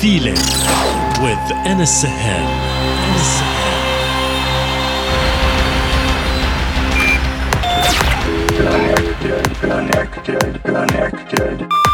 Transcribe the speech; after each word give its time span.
feeling 0.00 0.34
with 1.22 1.52
Anas. 1.64 2.02
Connected, 8.56 9.44
connected, 9.60 10.62
connected. 10.64 11.85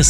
With 0.00 0.06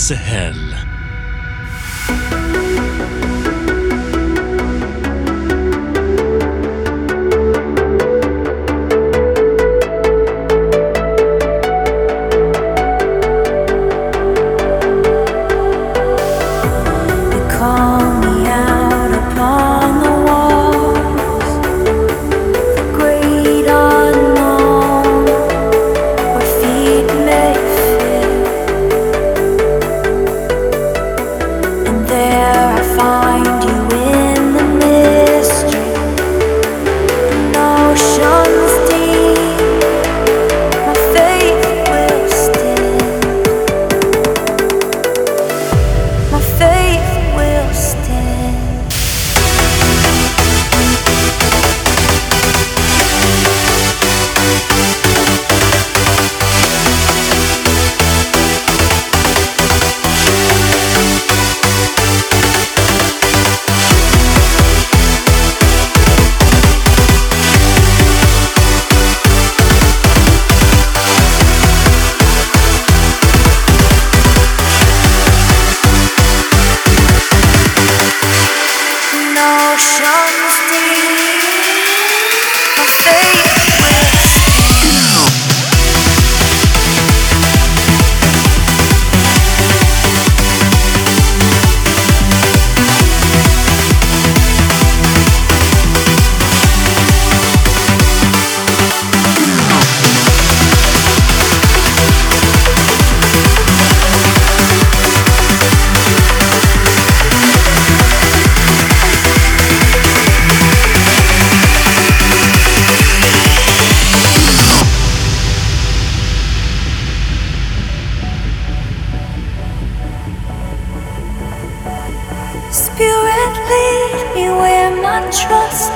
trust 125.32 125.92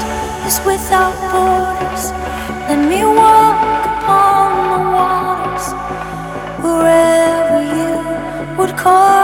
is 0.47 0.61
without 0.64 1.14
borders. 1.33 2.12
Let 2.68 2.88
me 2.88 3.05
walk 3.05 3.59
upon 3.85 4.51
the 4.73 4.83
waters 4.94 5.66
wherever 6.62 7.59
you 7.75 8.57
would 8.57 8.77
call. 8.77 9.23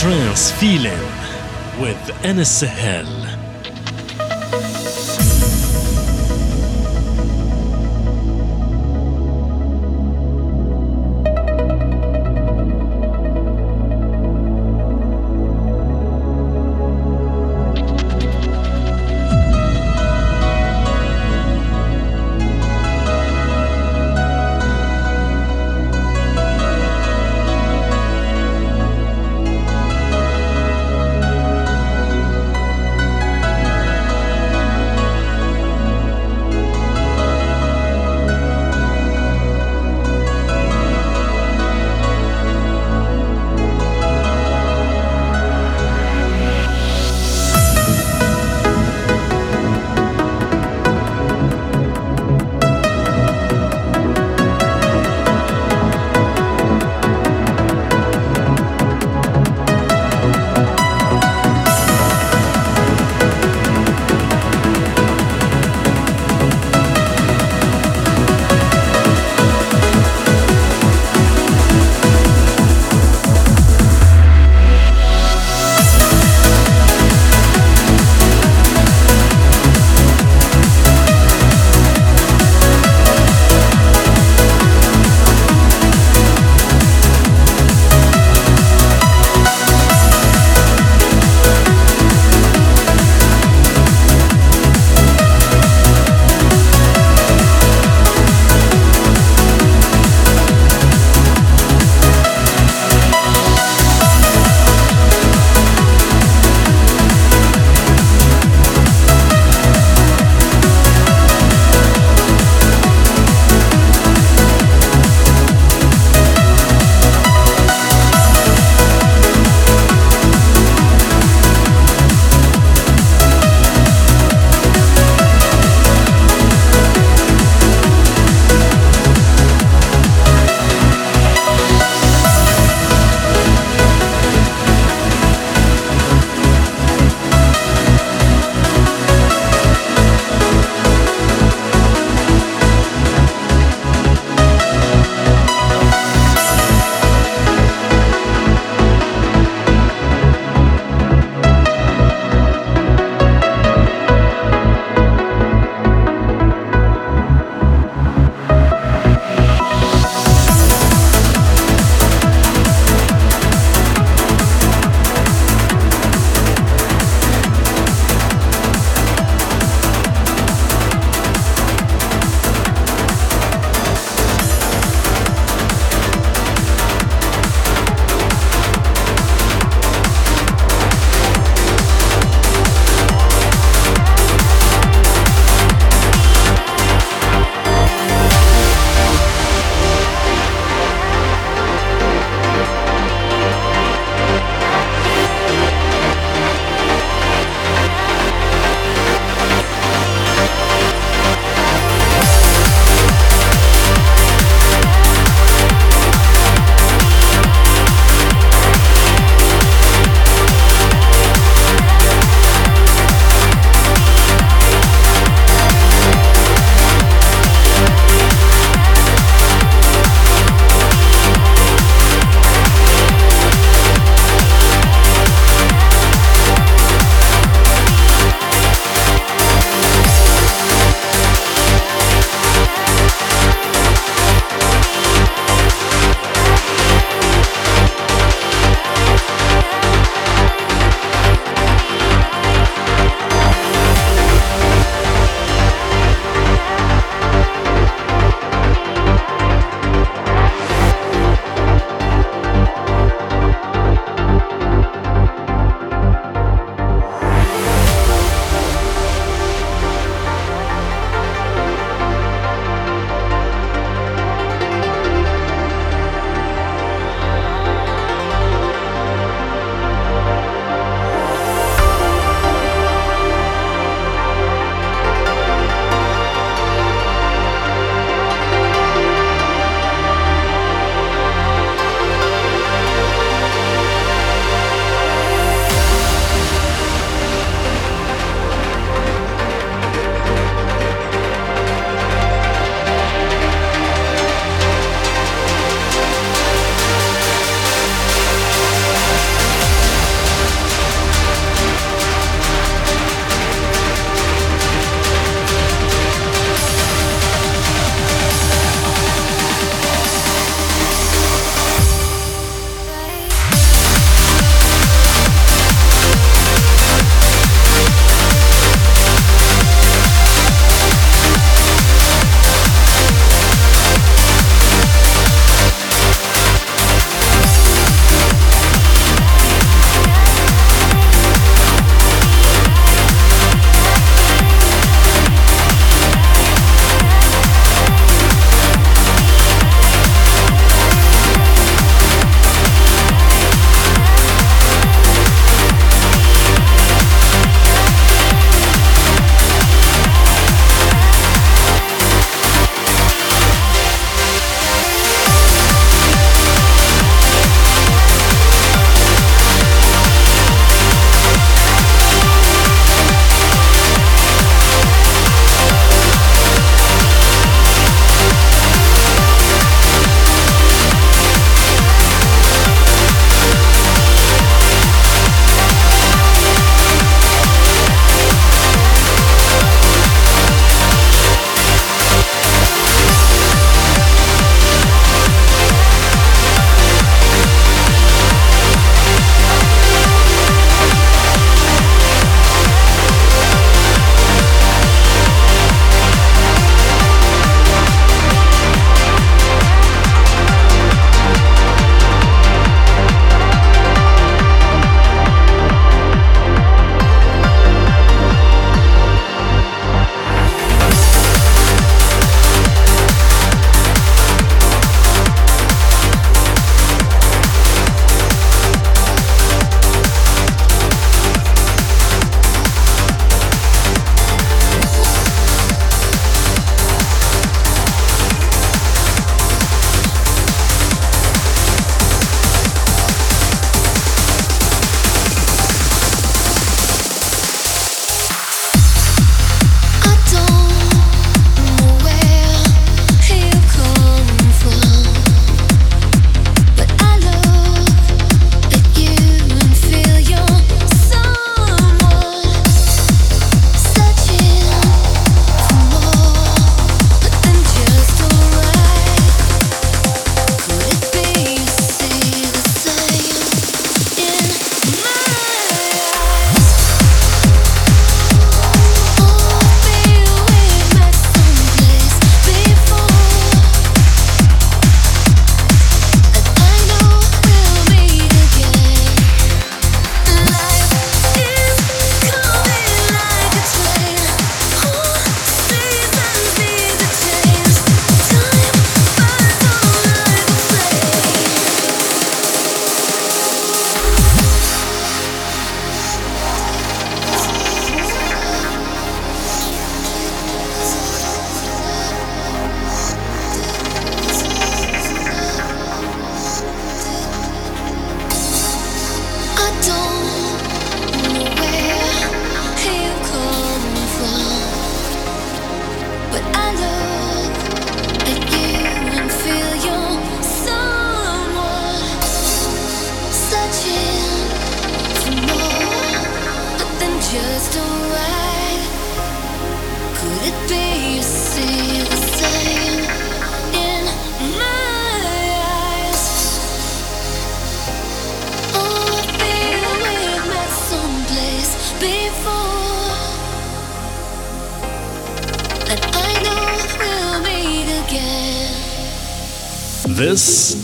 Trance 0.00 0.50
feeling 0.52 0.98
with 1.78 2.24
Anas 2.24 2.48
Sahel. 2.50 3.29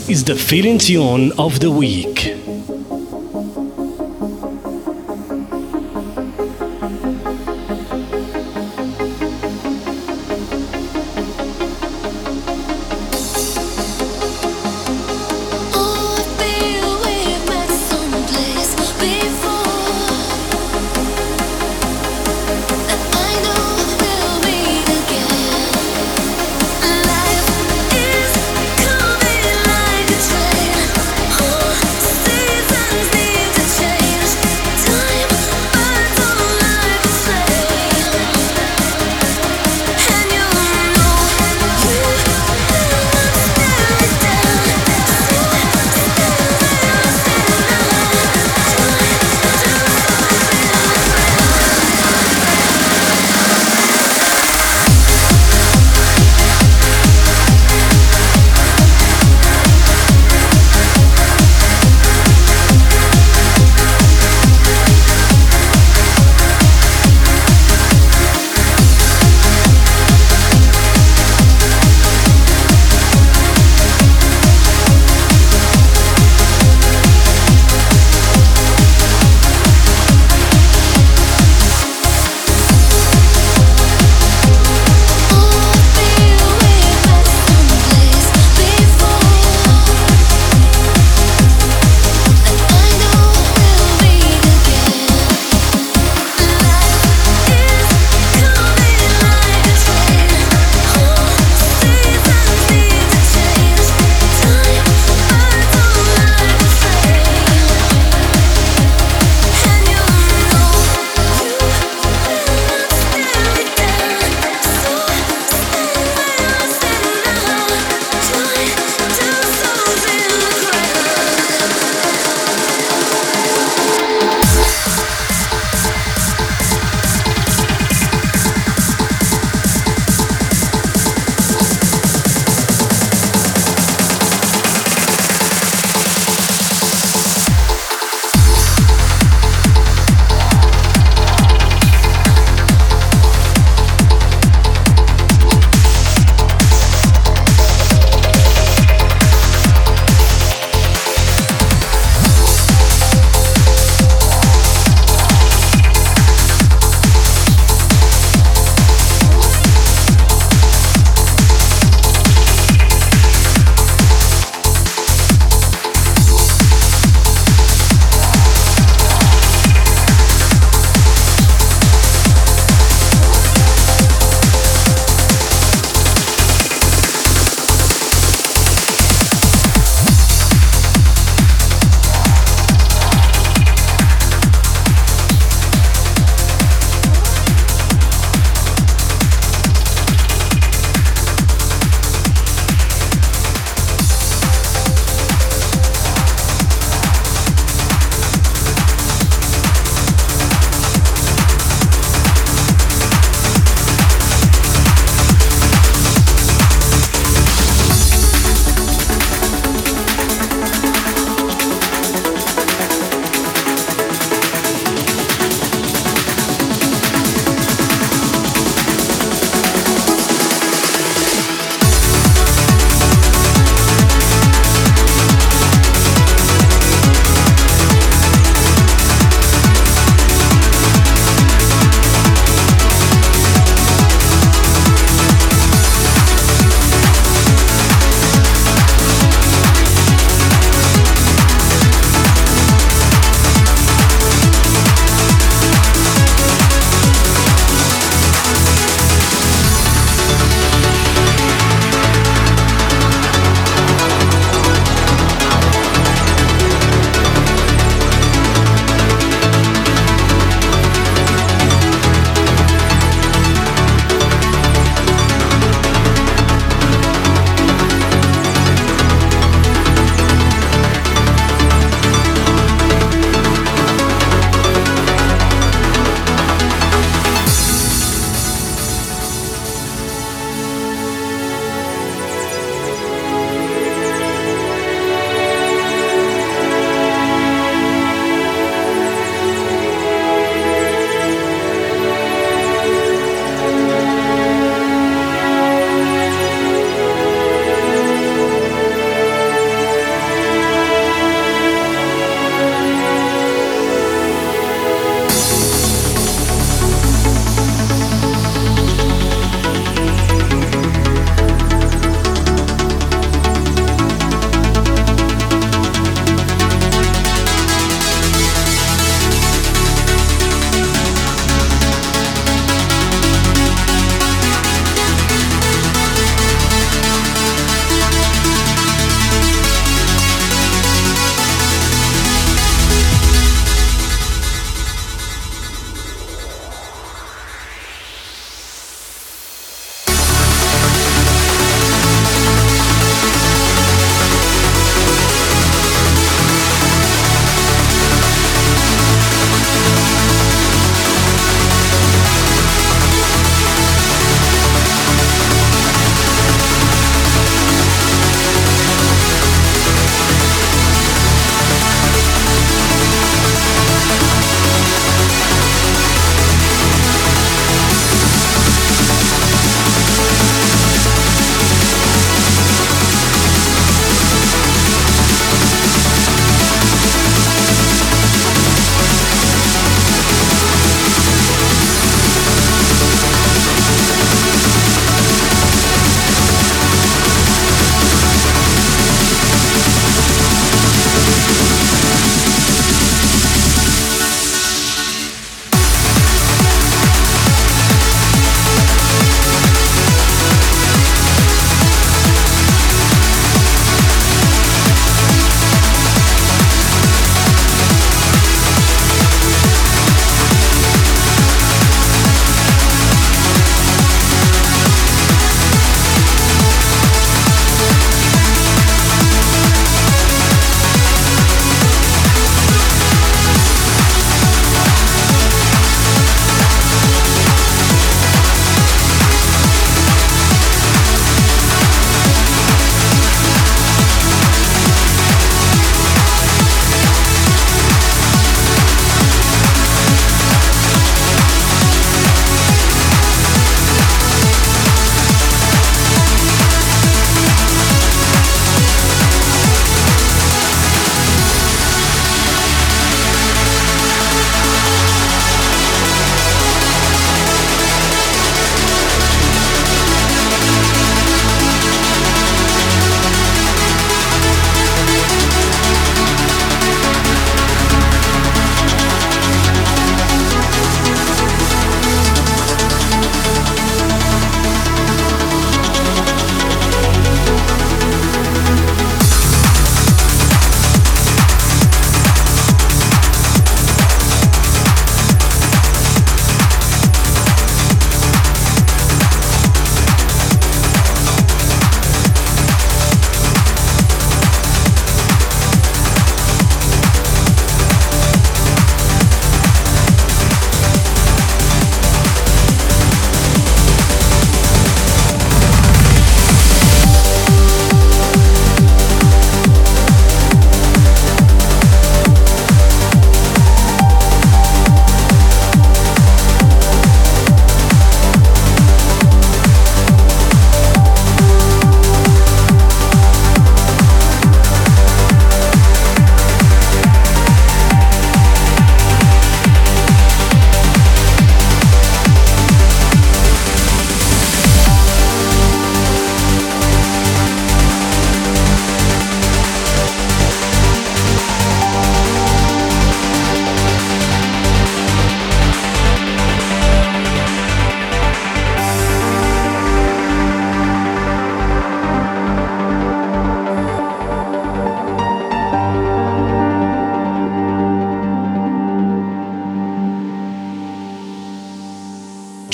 Is 0.09 0.23
the 0.23 0.35
feeling 0.35 0.77
tune 0.77 1.33
of 1.37 1.59
the 1.59 1.69
week. 1.69 2.46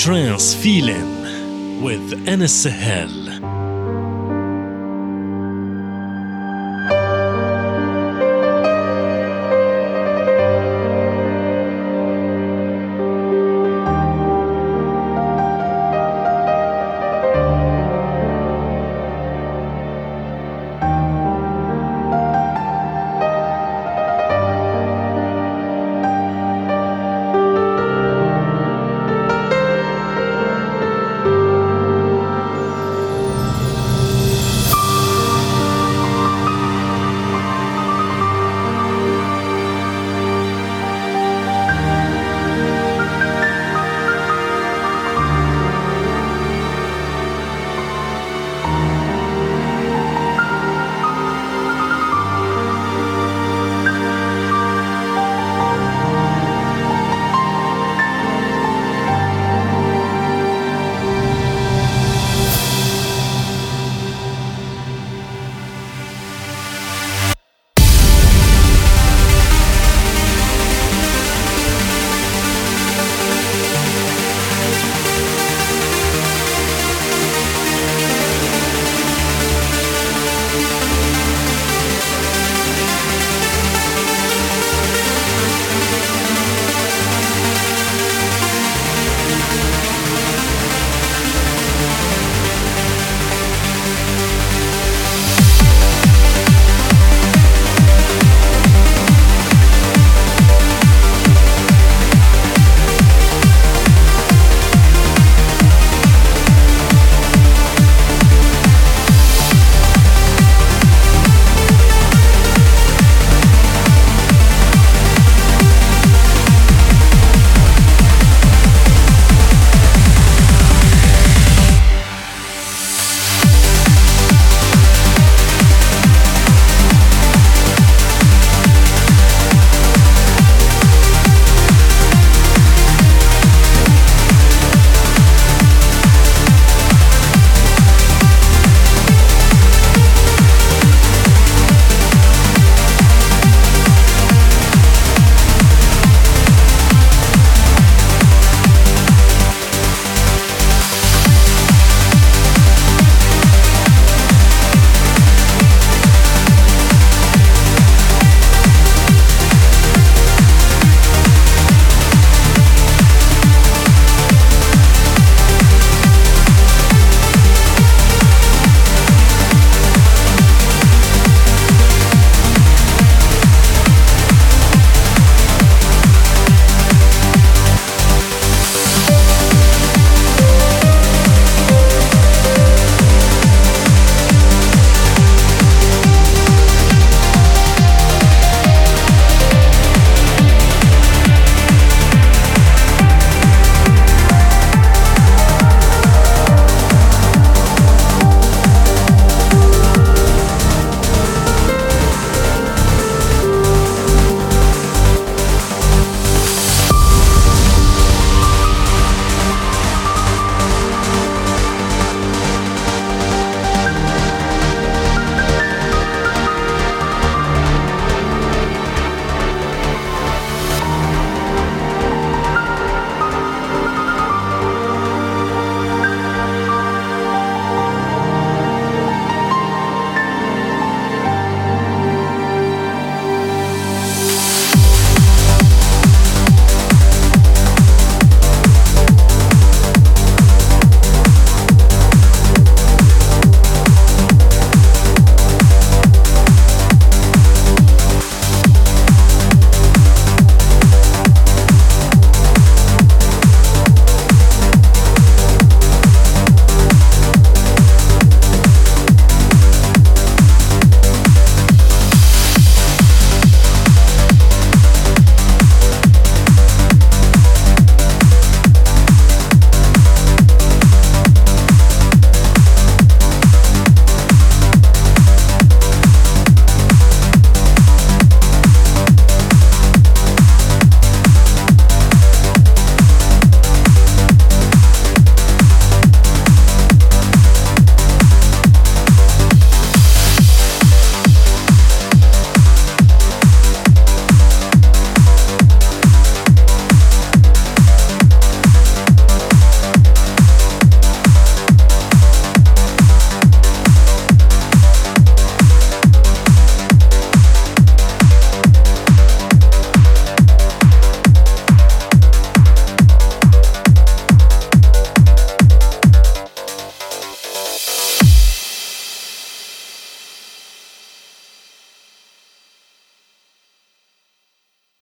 Trance 0.04 0.54
feeling 0.54 1.82
with 1.82 2.28
Anas 2.28 2.64
Sahel. 2.64 3.33